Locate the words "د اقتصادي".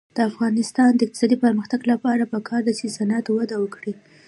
0.95-1.37